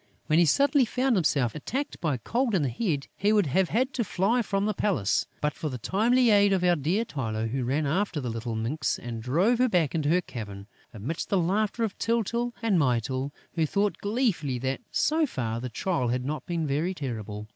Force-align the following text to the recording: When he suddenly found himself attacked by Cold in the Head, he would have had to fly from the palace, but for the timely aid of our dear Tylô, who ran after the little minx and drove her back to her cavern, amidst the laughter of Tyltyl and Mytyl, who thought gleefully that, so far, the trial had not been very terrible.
When 0.25 0.39
he 0.39 0.45
suddenly 0.47 0.83
found 0.85 1.15
himself 1.15 1.53
attacked 1.53 2.01
by 2.01 2.17
Cold 2.17 2.55
in 2.55 2.63
the 2.63 2.69
Head, 2.69 3.05
he 3.15 3.31
would 3.31 3.45
have 3.45 3.69
had 3.69 3.93
to 3.93 4.03
fly 4.03 4.41
from 4.41 4.65
the 4.65 4.73
palace, 4.73 5.27
but 5.41 5.53
for 5.53 5.69
the 5.69 5.77
timely 5.77 6.31
aid 6.31 6.53
of 6.53 6.63
our 6.63 6.75
dear 6.75 7.05
Tylô, 7.05 7.47
who 7.51 7.63
ran 7.63 7.85
after 7.85 8.19
the 8.19 8.31
little 8.31 8.55
minx 8.55 8.97
and 8.97 9.21
drove 9.21 9.59
her 9.59 9.69
back 9.69 9.91
to 9.91 10.09
her 10.09 10.21
cavern, 10.21 10.65
amidst 10.91 11.29
the 11.29 11.37
laughter 11.37 11.83
of 11.83 11.95
Tyltyl 11.99 12.51
and 12.63 12.79
Mytyl, 12.79 13.31
who 13.53 13.67
thought 13.67 13.99
gleefully 13.99 14.57
that, 14.57 14.81
so 14.89 15.27
far, 15.27 15.59
the 15.61 15.69
trial 15.69 16.07
had 16.07 16.25
not 16.25 16.47
been 16.47 16.65
very 16.65 16.95
terrible. 16.95 17.47